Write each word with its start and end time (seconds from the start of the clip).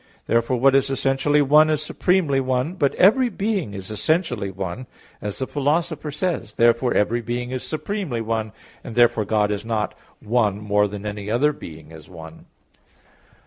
Therefore 0.25 0.59
what 0.59 0.73
is 0.73 0.89
essentially 0.89 1.43
one 1.43 1.69
is 1.69 1.79
supremely 1.79 2.39
one. 2.39 2.73
But 2.73 2.95
every 2.95 3.29
being 3.29 3.75
is 3.75 3.91
essentially 3.91 4.49
one, 4.49 4.87
as 5.21 5.37
the 5.37 5.45
Philosopher 5.45 6.09
says 6.09 6.49
(Metaph. 6.53 6.53
iv). 6.53 6.55
Therefore 6.57 6.93
every 6.95 7.21
being 7.21 7.51
is 7.51 7.61
supremely 7.61 8.19
one; 8.19 8.51
and 8.83 8.95
therefore 8.95 9.25
God 9.25 9.51
is 9.51 9.63
not 9.63 9.93
one 10.19 10.59
more 10.59 10.87
than 10.87 11.05
any 11.05 11.29
other 11.29 11.53
being 11.53 11.91
is 11.91 12.07
_one. 12.09 12.45